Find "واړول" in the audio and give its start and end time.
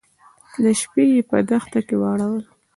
2.01-2.43